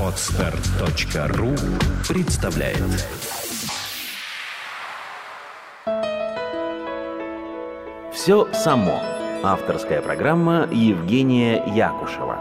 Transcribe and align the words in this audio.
Отстар.ру 0.00 1.54
представляет 2.08 2.78
Все 8.14 8.50
само. 8.54 9.02
Авторская 9.42 10.00
программа 10.00 10.66
Евгения 10.72 11.62
Якушева. 11.76 12.38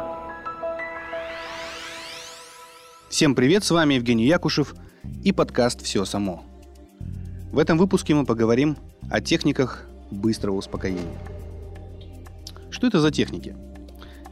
Всем 3.09 3.36
привет, 3.36 3.65
с 3.65 3.71
вами 3.71 3.95
Евгений 3.95 4.25
Якушев 4.25 4.73
и 5.21 5.33
подкаст 5.33 5.81
«Все 5.81 6.05
само». 6.05 6.45
В 7.52 7.59
этом 7.59 7.77
выпуске 7.77 8.15
мы 8.15 8.25
поговорим 8.25 8.77
о 9.11 9.20
техниках 9.20 9.86
быстрого 10.11 10.55
успокоения. 10.55 11.17
Что 12.71 12.88
это 12.88 13.02
за 13.02 13.11
техники? 13.11 13.57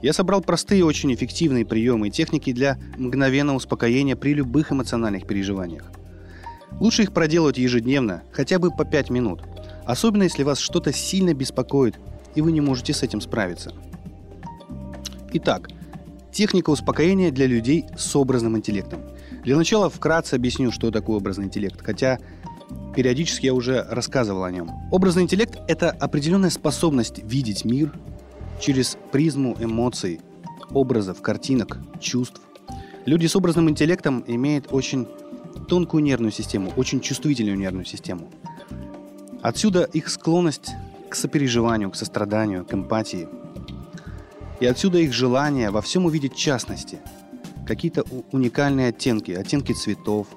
Я 0.04 0.12
собрал 0.12 0.42
простые, 0.42 0.84
очень 0.84 1.14
эффективные 1.14 1.66
приемы 1.66 2.10
и 2.10 2.12
техники 2.12 2.52
для 2.52 2.78
мгновенного 2.98 3.56
успокоения 3.56 4.18
при 4.18 4.34
любых 4.34 4.74
эмоциональных 4.74 5.26
переживаниях. 5.26 5.90
Лучше 6.82 7.04
их 7.04 7.14
проделывать 7.14 7.58
ежедневно, 7.58 8.22
хотя 8.34 8.60
бы 8.60 8.70
по 8.70 8.84
5 8.84 9.10
минут, 9.10 9.44
особенно 9.86 10.24
если 10.24 10.44
вас 10.44 10.60
что-то 10.60 10.92
сильно 10.92 11.34
беспокоит 11.34 11.98
и 12.36 12.42
вы 12.42 12.52
не 12.52 12.60
можете 12.60 12.94
с 12.94 13.02
этим 13.02 13.22
справиться. 13.22 13.72
Итак, 15.32 15.70
техника 16.34 16.72
успокоения 16.72 17.32
для 17.32 17.46
людей 17.46 17.86
с 17.98 18.14
образным 18.18 18.58
интеллектом. 18.58 19.00
Для 19.46 19.56
начала 19.56 19.90
вкратце 19.90 20.34
объясню, 20.34 20.74
что 20.74 20.92
такое 20.92 21.16
образный 21.16 21.46
интеллект, 21.46 21.80
хотя 21.82 22.20
периодически 22.94 23.46
я 23.46 23.54
уже 23.54 23.86
рассказывал 23.90 24.44
о 24.44 24.52
нем. 24.52 24.70
Образный 24.92 25.24
интеллект– 25.24 25.60
это 25.70 25.92
определенная 25.92 26.50
способность 26.50 27.20
видеть 27.24 27.64
мир 27.64 27.94
через 28.64 28.98
призму 29.12 29.58
эмоций, 29.60 30.22
образов, 30.72 31.22
картинок, 31.22 31.80
чувств. 32.00 32.42
Люди 33.06 33.28
с 33.28 33.36
образным 33.36 33.70
интеллектом 33.70 34.24
имеют 34.26 34.72
очень 34.72 35.06
тонкую 35.68 36.02
нервную 36.02 36.32
систему, 36.32 36.72
очень 36.78 37.02
чувствительную 37.02 37.58
нервную 37.58 37.84
систему. 37.84 38.32
Отсюда 39.42 39.84
их 39.84 40.08
склонность 40.08 40.72
к 41.10 41.16
сопереживанию, 41.16 41.92
к 41.92 41.98
состраданию, 41.98 42.66
к 42.66 42.74
эмпатии. 42.74 43.28
И 44.62 44.66
отсюда 44.66 45.00
их 45.00 45.12
желание 45.12 45.70
во 45.70 45.82
всем 45.82 46.06
увидеть 46.06 46.38
частности, 46.38 47.00
какие-то 47.68 48.06
уникальные 48.32 48.90
оттенки, 48.90 49.32
оттенки 49.32 49.74
цветов. 49.74 50.28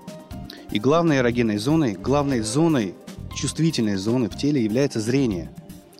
И 0.72 0.80
главной 0.80 1.18
эрогенной 1.18 1.58
зоной, 1.58 1.92
главной 1.92 2.40
зоной, 2.40 2.94
чувствительной 3.36 3.94
зоны 3.94 4.28
в 4.28 4.36
теле 4.36 4.64
является 4.64 4.98
зрение. 4.98 5.52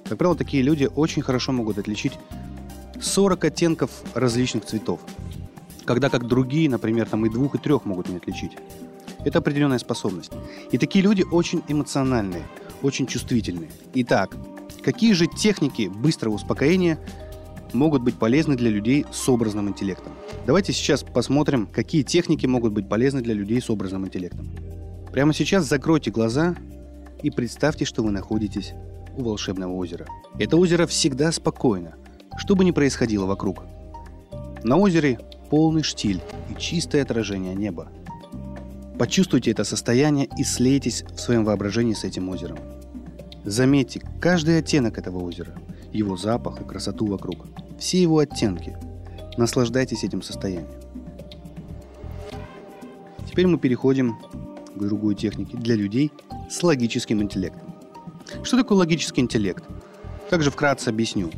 Как 0.08 0.18
правило, 0.18 0.36
такие 0.36 0.62
люди 0.62 0.88
очень 0.94 1.22
хорошо 1.22 1.52
могут 1.52 1.78
отличить 1.78 2.12
40 3.00 3.44
оттенков 3.44 3.90
различных 4.14 4.64
цветов, 4.64 5.00
когда 5.84 6.08
как 6.10 6.26
другие, 6.26 6.70
например, 6.70 7.08
там 7.08 7.26
и 7.26 7.30
двух, 7.30 7.56
и 7.56 7.58
трех 7.58 7.84
могут 7.84 8.08
не 8.08 8.16
отличить. 8.16 8.52
Это 9.24 9.38
определенная 9.38 9.78
способность. 9.78 10.32
И 10.70 10.78
такие 10.78 11.02
люди 11.02 11.24
очень 11.30 11.62
эмоциональные, 11.66 12.44
очень 12.82 13.06
чувствительные. 13.06 13.70
Итак, 13.94 14.36
какие 14.82 15.12
же 15.12 15.26
техники 15.26 15.90
быстрого 15.92 16.34
успокоения 16.34 17.00
могут 17.72 18.02
быть 18.02 18.14
полезны 18.14 18.54
для 18.56 18.70
людей 18.70 19.04
с 19.10 19.28
образным 19.28 19.68
интеллектом? 19.68 20.12
Давайте 20.46 20.72
сейчас 20.72 21.02
посмотрим, 21.02 21.66
какие 21.66 22.02
техники 22.02 22.46
могут 22.46 22.72
быть 22.72 22.88
полезны 22.88 23.20
для 23.20 23.34
людей 23.34 23.60
с 23.60 23.68
образным 23.68 24.06
интеллектом. 24.06 24.48
Прямо 25.10 25.34
сейчас 25.34 25.66
закройте 25.66 26.12
глаза 26.12 26.54
и 27.22 27.30
представьте, 27.30 27.84
что 27.84 28.04
вы 28.04 28.12
находитесь 28.12 28.74
у 29.17 29.22
волшебного 29.22 29.72
озера. 29.72 30.06
Это 30.39 30.56
озеро 30.56 30.86
всегда 30.86 31.33
спокойно, 31.33 31.95
что 32.36 32.55
бы 32.55 32.64
ни 32.64 32.70
происходило 32.70 33.27
вокруг. 33.27 33.64
На 34.62 34.77
озере 34.77 35.19
полный 35.50 35.83
штиль 35.83 36.20
и 36.50 36.61
чистое 36.61 37.03
отражение 37.03 37.55
неба. 37.55 37.89
Почувствуйте 38.98 39.50
это 39.50 39.64
состояние 39.64 40.28
и 40.39 40.44
слейтесь 40.44 41.03
в 41.03 41.19
своем 41.19 41.44
воображении 41.44 41.94
с 41.94 42.05
этим 42.05 42.28
озером. 42.28 42.59
Заметьте 43.44 44.00
каждый 44.21 44.59
оттенок 44.59 44.99
этого 44.99 45.22
озера, 45.22 45.55
его 45.93 46.16
запах 46.16 46.60
и 46.60 46.65
красоту 46.65 47.06
вокруг, 47.06 47.47
все 47.78 48.00
его 48.00 48.19
оттенки. 48.19 48.76
Наслаждайтесь 49.37 50.03
этим 50.03 50.22
состоянием. 50.22 50.66
Теперь 53.28 53.47
мы 53.47 53.59
переходим 53.59 54.16
к 54.75 54.82
другой 54.82 55.15
технике 55.15 55.56
для 55.59 55.75
людей 55.75 56.10
с 56.49 56.62
логическим 56.62 57.22
интеллектом. 57.22 57.66
Что 58.42 58.56
такое 58.56 58.78
логический 58.78 59.20
интеллект? 59.20 59.64
Также 60.31 60.50
вкратце 60.50 60.88
объясню. 60.88 61.31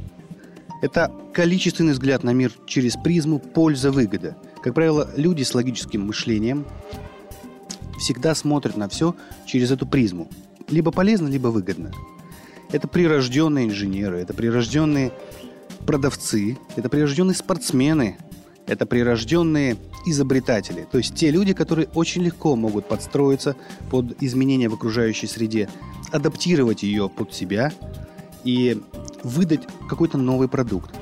Это 0.81 1.13
количественный 1.33 1.93
взгляд 1.93 2.23
на 2.23 2.33
мир 2.33 2.53
через 2.67 2.97
призму 2.97 3.39
польза-выгода. 3.39 4.37
Как 4.63 4.75
правило, 4.75 5.09
люди 5.17 5.43
с 5.43 5.55
логическим 5.55 6.07
мышлением 6.07 6.67
всегда 7.99 8.35
смотрят 8.35 8.77
на 8.77 8.89
все 8.89 9.15
через 9.47 9.71
эту 9.71 9.87
призму. 9.87 10.29
Либо 10.69 10.91
полезно, 10.91 11.29
либо 11.29 11.49
выгодно. 11.49 11.93
Это 12.71 12.87
прирожденные 12.87 13.67
инженеры, 13.67 14.21
это 14.21 14.35
прирожденные 14.35 15.13
продавцы, 15.87 16.59
это 16.77 16.89
прирожденные 16.89 17.35
спортсмены, 17.35 18.19
это 18.67 18.85
прирожденные 18.85 19.77
изобретатели. 20.07 20.87
То 20.91 20.99
есть 20.99 21.15
те 21.15 21.31
люди, 21.31 21.53
которые 21.53 21.89
очень 21.95 22.23
легко 22.23 22.57
могут 22.57 22.87
подстроиться 22.87 23.57
под 23.91 24.23
изменения 24.23 24.69
в 24.69 24.75
окружающей 24.75 25.27
среде, 25.27 25.69
адаптировать 26.13 26.83
ее 26.83 27.09
под 27.09 27.35
себя 27.35 27.73
и 28.45 28.81
выдать 29.23 29.63
какой-то 29.89 30.19
новый 30.19 30.49
продукт. 30.49 30.95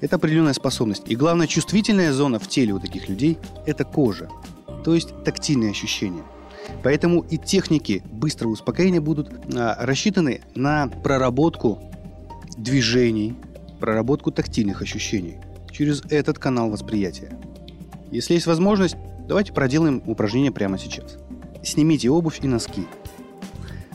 Это 0.00 0.16
определенная 0.16 0.52
способность. 0.52 1.04
И 1.06 1.14
главная 1.14 1.46
чувствительная 1.46 2.12
зона 2.12 2.38
в 2.38 2.48
теле 2.48 2.72
у 2.72 2.80
таких 2.80 3.08
людей– 3.08 3.38
это 3.66 3.84
кожа– 3.84 4.28
то 4.84 4.94
есть 4.94 5.24
тактильные 5.24 5.70
ощущения. 5.70 6.22
Поэтому 6.82 7.20
и 7.22 7.38
техники 7.38 8.02
быстрого 8.10 8.52
успокоения 8.52 9.00
будут 9.00 9.30
а, 9.54 9.76
рассчитаны 9.80 10.42
на 10.54 10.88
проработку 10.88 11.80
движений, 12.56 13.34
проработку 13.80 14.30
тактильных 14.30 14.82
ощущений 14.82 15.38
через 15.70 16.02
этот 16.10 16.38
канал 16.38 16.70
восприятия. 16.70 17.38
Если 18.12 18.34
есть 18.34 18.46
возможность, 18.46 18.94
давайте 19.26 19.52
проделаем 19.52 20.02
упражнение 20.06 20.52
прямо 20.52 20.78
сейчас. 20.78 21.16
Снимите 21.64 22.10
обувь 22.10 22.40
и 22.42 22.46
носки. 22.46 22.86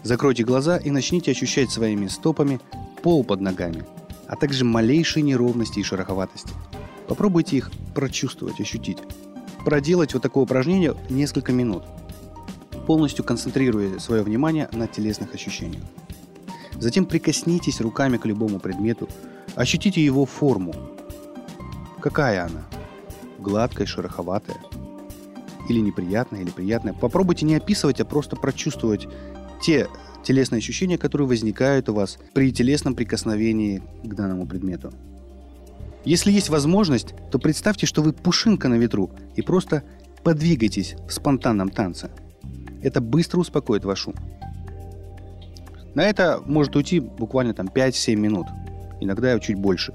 Закройте 0.03 0.43
глаза 0.43 0.77
и 0.77 0.89
начните 0.89 1.31
ощущать 1.31 1.71
своими 1.71 2.07
стопами 2.07 2.59
пол 3.03 3.23
под 3.23 3.39
ногами, 3.41 3.85
а 4.27 4.35
также 4.35 4.65
малейшие 4.65 5.23
неровности 5.23 5.79
и 5.79 5.83
шероховатости. 5.83 6.51
Попробуйте 7.07 7.57
их 7.57 7.71
прочувствовать, 7.93 8.59
ощутить 8.59 8.97
проделать 9.67 10.13
вот 10.13 10.23
такое 10.23 10.45
упражнение 10.45 10.95
несколько 11.09 11.51
минут, 11.51 11.83
полностью 12.85 13.25
концентрируя 13.25 13.99
свое 13.99 14.23
внимание 14.23 14.69
на 14.71 14.87
телесных 14.87 15.35
ощущениях. 15.35 15.83
Затем 16.79 17.05
прикоснитесь 17.05 17.81
руками 17.81 18.15
к 18.15 18.25
любому 18.25 18.59
предмету, 18.59 19.09
ощутите 19.55 20.01
его 20.01 20.25
форму. 20.25 20.73
Какая 21.99 22.45
она? 22.45 22.63
Гладкая, 23.39 23.87
шероховатая? 23.87 24.57
Или 25.69 25.79
неприятная, 25.79 26.41
или 26.41 26.49
приятная? 26.49 26.93
Попробуйте 26.93 27.45
не 27.45 27.55
описывать, 27.55 27.99
а 27.99 28.05
просто 28.05 28.35
прочувствовать 28.35 29.07
те 29.61 29.87
телесные 30.23 30.59
ощущения, 30.59 30.97
которые 30.97 31.27
возникают 31.27 31.89
у 31.89 31.93
вас 31.93 32.19
при 32.33 32.51
телесном 32.51 32.95
прикосновении 32.95 33.81
к 34.03 34.13
данному 34.13 34.45
предмету. 34.45 34.91
Если 36.05 36.31
есть 36.31 36.49
возможность, 36.49 37.13
то 37.31 37.39
представьте, 37.39 37.85
что 37.85 38.01
вы 38.01 38.13
пушинка 38.13 38.69
на 38.69 38.75
ветру 38.75 39.11
и 39.35 39.41
просто 39.41 39.83
подвигайтесь 40.23 40.95
в 41.07 41.11
спонтанном 41.11 41.69
танце. 41.69 42.11
Это 42.81 43.01
быстро 43.01 43.39
успокоит 43.39 43.83
ваш 43.83 44.07
ум. 44.07 44.15
На 45.95 46.03
это 46.03 46.41
может 46.45 46.75
уйти 46.75 46.99
буквально 46.99 47.53
там 47.53 47.67
5-7 47.67 48.15
минут, 48.15 48.47
иногда 49.01 49.37
чуть 49.39 49.57
больше. 49.57 49.93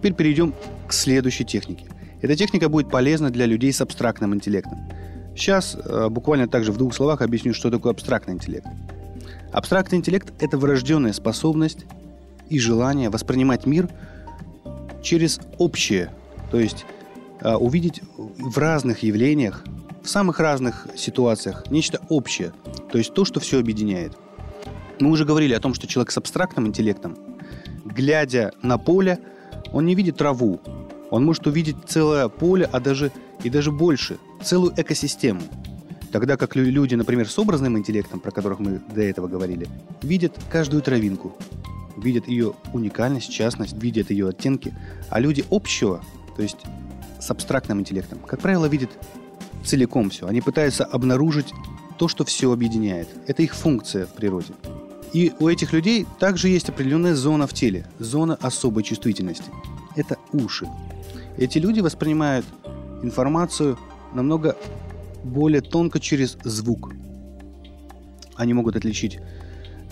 Теперь 0.00 0.14
перейдем 0.14 0.54
к 0.88 0.94
следующей 0.94 1.44
технике. 1.44 1.84
Эта 2.22 2.34
техника 2.34 2.70
будет 2.70 2.88
полезна 2.88 3.28
для 3.28 3.44
людей 3.44 3.70
с 3.70 3.82
абстрактным 3.82 4.34
интеллектом. 4.34 4.78
Сейчас 5.36 5.76
э, 5.76 6.08
буквально 6.08 6.48
также 6.48 6.72
в 6.72 6.78
двух 6.78 6.94
словах 6.94 7.20
объясню, 7.20 7.52
что 7.52 7.70
такое 7.70 7.92
абстрактный 7.92 8.32
интеллект. 8.32 8.66
Абстрактный 9.52 9.98
интеллект– 9.98 10.32
это 10.40 10.56
врожденная 10.56 11.12
способность 11.12 11.84
и 12.48 12.58
желание 12.58 13.10
воспринимать 13.10 13.66
мир 13.66 13.90
через 15.02 15.38
общее, 15.58 16.08
то 16.50 16.58
есть 16.58 16.86
э, 17.42 17.54
увидеть 17.54 18.00
в 18.16 18.56
разных 18.56 19.02
явлениях, 19.02 19.64
в 20.02 20.08
самых 20.08 20.40
разных 20.40 20.86
ситуациях 20.96 21.64
нечто 21.70 22.00
общее, 22.08 22.54
то 22.90 22.96
есть 22.96 23.12
то, 23.12 23.26
что 23.26 23.38
все 23.38 23.60
объединяет. 23.60 24.16
Мы 24.98 25.10
уже 25.10 25.26
говорили 25.26 25.52
о 25.52 25.60
том, 25.60 25.74
что 25.74 25.86
человек 25.86 26.10
с 26.10 26.16
абстрактным 26.16 26.66
интеллектом, 26.66 27.18
глядя 27.84 28.52
на 28.62 28.78
поле, 28.78 29.18
он 29.72 29.86
не 29.86 29.94
видит 29.94 30.16
траву, 30.16 30.60
он 31.10 31.24
может 31.24 31.46
увидеть 31.46 31.76
целое 31.86 32.28
поле, 32.28 32.68
а 32.70 32.80
даже 32.80 33.12
и 33.42 33.50
даже 33.50 33.72
больше, 33.72 34.18
целую 34.42 34.72
экосистему. 34.76 35.40
Тогда 36.12 36.36
как 36.36 36.56
люди, 36.56 36.94
например, 36.94 37.28
с 37.28 37.38
образным 37.38 37.78
интеллектом, 37.78 38.20
про 38.20 38.30
которых 38.30 38.58
мы 38.58 38.80
до 38.94 39.02
этого 39.02 39.28
говорили, 39.28 39.68
видят 40.02 40.36
каждую 40.50 40.82
травинку, 40.82 41.36
видят 41.96 42.26
ее 42.26 42.54
уникальность, 42.72 43.30
частность, 43.30 43.80
видят 43.80 44.10
ее 44.10 44.28
оттенки, 44.28 44.74
а 45.08 45.20
люди 45.20 45.44
общего, 45.50 46.02
то 46.36 46.42
есть 46.42 46.58
с 47.20 47.30
абстрактным 47.30 47.80
интеллектом, 47.80 48.18
как 48.18 48.40
правило, 48.40 48.66
видят 48.66 48.90
целиком 49.64 50.10
все. 50.10 50.26
Они 50.26 50.40
пытаются 50.40 50.84
обнаружить 50.84 51.52
то, 51.98 52.08
что 52.08 52.24
все 52.24 52.50
объединяет. 52.52 53.08
Это 53.26 53.42
их 53.42 53.54
функция 53.54 54.06
в 54.06 54.14
природе. 54.14 54.54
И 55.12 55.32
у 55.40 55.48
этих 55.48 55.72
людей 55.72 56.06
также 56.18 56.48
есть 56.48 56.68
определенная 56.68 57.14
зона 57.14 57.46
в 57.46 57.52
теле, 57.52 57.84
зона 57.98 58.38
особой 58.40 58.82
чувствительности. 58.82 59.50
Это 59.96 60.16
уши. 60.32 60.68
Эти 61.36 61.58
люди 61.58 61.80
воспринимают 61.80 62.46
информацию 63.02 63.78
намного 64.14 64.56
более 65.24 65.60
тонко 65.60 65.98
через 66.00 66.38
звук. 66.44 66.92
Они 68.36 68.54
могут 68.54 68.76
отличить 68.76 69.18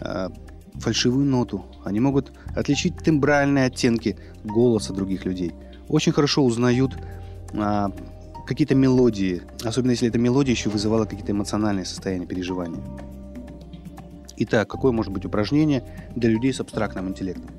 э, 0.01 0.29
фальшивую 0.77 1.27
ноту, 1.27 1.65
они 1.85 2.01
могут 2.01 2.33
отличить 2.55 2.97
тембральные 2.99 3.67
оттенки 3.67 4.17
голоса 4.45 4.93
других 4.93 5.25
людей. 5.25 5.53
Очень 5.89 6.13
хорошо 6.13 6.45
узнают 6.45 6.93
э, 7.53 7.87
какие-то 8.47 8.75
мелодии, 8.75 9.43
особенно 9.65 9.91
если 9.91 10.09
эта 10.09 10.19
мелодия 10.19 10.55
еще 10.55 10.71
вызывала 10.71 11.05
какие-то 11.05 11.33
эмоциональные 11.33 11.85
состояния, 11.85 12.27
переживания. 12.27 12.81
Итак, 14.41 14.71
какое 14.71 14.93
может 14.93 15.13
быть 15.13 15.25
упражнение 15.25 15.83
для 16.15 16.31
людей 16.31 16.53
с 16.55 16.61
абстрактным 16.61 17.09
интеллектом? 17.09 17.51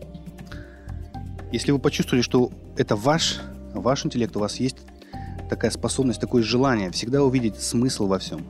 Если 1.52 1.74
вы 1.74 1.80
почувствовали, 1.80 2.22
что 2.22 2.52
это 2.78 2.96
ваш, 2.96 3.42
ваш 3.74 4.06
интеллект, 4.06 4.34
у 4.38 4.40
вас 4.40 4.62
есть 4.62 4.78
такая 5.50 5.72
способность, 5.72 6.22
такое 6.22 6.42
желание 6.42 6.90
всегда 6.92 7.22
увидеть 7.22 7.60
смысл 7.60 8.08
во 8.08 8.18
всем, 8.18 8.46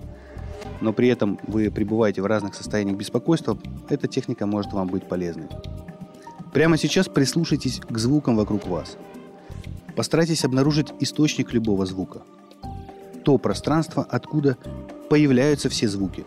но 0.79 0.93
при 0.93 1.07
этом 1.07 1.39
вы 1.47 1.71
пребываете 1.71 2.21
в 2.21 2.27
разных 2.27 2.53
состояниях 2.53 2.97
беспокойства, 2.97 3.57
эта 3.89 4.07
техника 4.07 4.45
может 4.45 4.73
вам 4.73 4.89
быть 4.89 5.07
полезной. 5.07 5.47
Прямо 6.53 6.77
сейчас 6.77 7.07
прислушайтесь 7.07 7.79
к 7.79 7.97
звукам 7.97 8.35
вокруг 8.35 8.67
вас. 8.67 8.95
Постарайтесь 9.95 10.45
обнаружить 10.45 10.93
источник 10.99 11.51
любого 11.51 11.87
звука. 11.87 12.21
То 13.23 13.39
пространство, 13.39 14.05
откуда 14.07 14.55
появляются 15.09 15.67
все 15.69 15.87
звуки. 15.87 16.25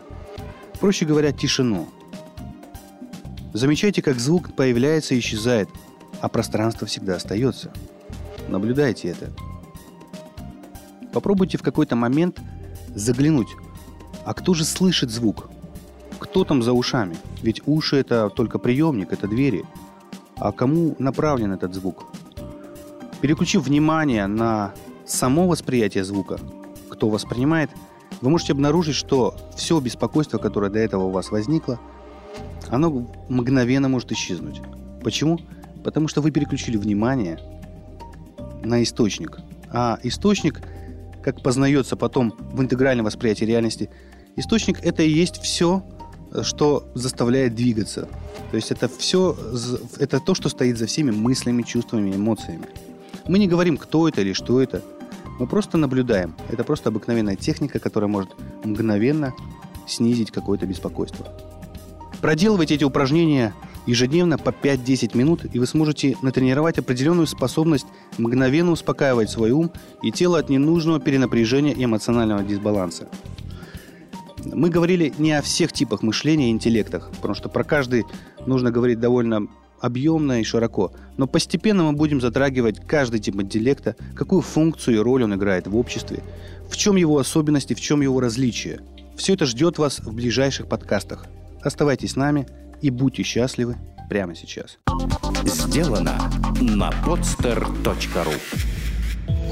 Проще 0.83 1.05
говоря, 1.05 1.31
тишину. 1.31 1.87
Замечайте, 3.53 4.01
как 4.01 4.19
звук 4.19 4.53
появляется 4.53 5.15
и 5.15 5.19
исчезает, 5.19 5.69
а 6.19 6.27
пространство 6.27 6.85
всегда 6.85 7.15
остается. 7.15 7.71
Наблюдайте 8.49 9.07
это. 9.07 9.31
Попробуйте 11.13 11.57
в 11.57 11.61
какой-то 11.61 11.95
момент 11.95 12.41
заглянуть. 12.93 13.47
А 14.25 14.33
кто 14.33 14.53
же 14.53 14.65
слышит 14.65 15.09
звук? 15.09 15.49
Кто 16.19 16.43
там 16.43 16.61
за 16.61 16.73
ушами? 16.73 17.15
Ведь 17.41 17.61
уши 17.65 17.95
это 17.95 18.29
только 18.29 18.59
приемник, 18.59 19.13
это 19.13 19.25
двери. 19.29 19.63
А 20.35 20.51
кому 20.51 20.97
направлен 20.99 21.53
этот 21.53 21.73
звук? 21.73 22.03
Переключив 23.21 23.63
внимание 23.63 24.27
на 24.27 24.73
само 25.05 25.47
восприятие 25.47 26.03
звука, 26.03 26.41
кто 26.89 27.07
воспринимает, 27.07 27.69
вы 28.23 28.29
можете 28.29 28.53
обнаружить, 28.53 28.95
что 28.95 29.35
все 29.53 29.77
беспокойство, 29.81 30.37
которое 30.37 30.71
до 30.71 30.79
этого 30.79 31.03
у 31.03 31.09
вас 31.09 31.29
возникло, 31.29 31.77
оно 32.69 33.05
мгновенно 33.27 33.89
может 33.89 34.13
исчезнуть. 34.13 34.61
Почему? 35.03 35.41
Потому 35.83 36.07
что 36.07 36.21
вы 36.21 36.31
переключили 36.31 36.77
внимание 36.77 37.37
на 38.63 38.81
источник. 38.81 39.39
А 39.69 39.99
источник 40.03 40.61
как 41.21 41.43
познается 41.43 41.97
потом 41.97 42.33
в 42.39 42.61
интегральном 42.61 43.05
восприятии 43.05 43.43
реальности, 43.43 43.89
источник– 44.37 44.79
это 44.83 45.03
и 45.03 45.09
есть 45.09 45.41
все, 45.41 45.83
что 46.43 46.89
заставляет 46.95 47.55
двигаться. 47.55 48.07
То 48.51 48.55
есть 48.55 48.71
это 48.71 48.87
все, 48.87 49.37
это 49.99 50.21
то, 50.21 50.33
что 50.33 50.47
стоит 50.47 50.77
за 50.77 50.85
всеми 50.85 51.11
мыслями, 51.11 51.61
чувствами, 51.63 52.15
эмоциями. 52.15 52.67
Мы 53.27 53.37
не 53.39 53.49
говорим, 53.49 53.77
кто 53.77 54.07
это 54.07 54.21
или 54.21 54.31
что 54.31 54.61
это. 54.61 54.81
Мы 55.39 55.47
просто 55.47 55.77
наблюдаем. 55.77 56.35
Это 56.49 56.63
просто 56.63 56.89
обыкновенная 56.89 57.35
техника, 57.35 57.79
которая 57.79 58.09
может 58.09 58.29
мгновенно 58.63 59.33
снизить 59.87 60.31
какое-то 60.31 60.65
беспокойство. 60.65 61.27
Проделывайте 62.21 62.75
эти 62.75 62.83
упражнения 62.83 63.53
ежедневно 63.85 64.37
по 64.37 64.49
5-10 64.49 65.17
минут, 65.17 65.41
и 65.51 65.59
вы 65.59 65.67
сможете 65.67 66.15
натренировать 66.21 66.77
определенную 66.77 67.27
способность 67.27 67.87
мгновенно 68.17 68.71
успокаивать 68.71 69.29
свой 69.29 69.51
ум 69.51 69.71
и 70.01 70.11
тело 70.11 70.39
от 70.39 70.49
ненужного 70.49 70.99
перенапряжения 70.99 71.73
и 71.73 71.83
эмоционального 71.83 72.43
дисбаланса. 72.43 73.09
Мы 74.45 74.69
говорили 74.69 75.13
не 75.17 75.33
о 75.33 75.41
всех 75.41 75.71
типах 75.73 76.01
мышления 76.01 76.49
и 76.49 76.51
интеллектах, 76.51 77.11
потому 77.15 77.33
что 77.33 77.49
про 77.49 77.63
каждый 77.63 78.05
нужно 78.45 78.71
говорить 78.71 78.99
довольно 78.99 79.47
объемно 79.83 80.41
и 80.41 80.43
широко. 80.43 80.91
Но 81.17 81.27
постепенно 81.27 81.83
мы 81.83 81.93
будем 81.93 82.21
затрагивать 82.21 82.79
каждый 82.87 83.19
тип 83.19 83.35
интеллекта, 83.35 83.95
какую 84.15 84.41
функцию 84.41 84.95
и 84.97 84.99
роль 84.99 85.23
он 85.23 85.35
играет 85.35 85.67
в 85.67 85.77
обществе, 85.77 86.23
в 86.69 86.77
чем 86.77 86.95
его 86.95 87.17
особенности, 87.17 87.73
в 87.73 87.81
чем 87.81 88.01
его 88.01 88.19
различия. 88.19 88.79
Все 89.15 89.33
это 89.33 89.45
ждет 89.45 89.77
вас 89.77 89.99
в 89.99 90.13
ближайших 90.13 90.67
подкастах. 90.67 91.25
Оставайтесь 91.61 92.11
с 92.11 92.15
нами– 92.15 92.47
и 92.83 92.89
будьте 92.89 93.23
счастливы 93.23 93.77
прямо 94.09 94.35
сейчас. 94.35 94.77
Сделано 95.45 96.17
на 96.61 96.89
podster.ru 97.05 98.33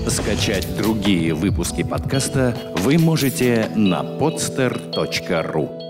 Скачать 0.10 0.68
другие 0.77 1.34
выпуски 1.34 1.84
подкаста 1.84 2.57
вы 2.77 2.98
можете 2.98 3.72
на 3.75 4.01
podster.ru 4.01 5.81